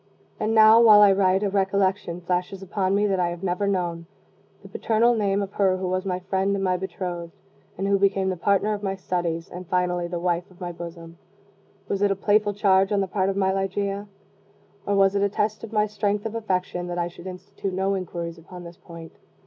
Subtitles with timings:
[0.39, 4.07] And now, while I write, a recollection flashes upon me that I have never known
[4.63, 7.29] the paternal name of her who was my friend and my bethrothed,
[7.77, 11.19] and who became the partner of my studies, and finally the wife of my bosom.
[11.87, 14.07] Was it a playful charge on the part of my Ligeia?
[14.87, 17.93] or was it a test of my strength of affection, that I should institute no
[17.95, 19.13] inquiries upon this point?